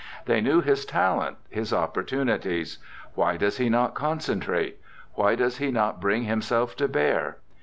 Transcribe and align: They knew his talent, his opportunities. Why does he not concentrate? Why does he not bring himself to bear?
They 0.25 0.41
knew 0.41 0.61
his 0.61 0.83
talent, 0.83 1.37
his 1.47 1.71
opportunities. 1.71 2.79
Why 3.13 3.37
does 3.37 3.57
he 3.59 3.69
not 3.69 3.93
concentrate? 3.93 4.79
Why 5.13 5.35
does 5.35 5.57
he 5.59 5.69
not 5.69 6.01
bring 6.01 6.23
himself 6.23 6.75
to 6.77 6.87
bear? 6.87 7.37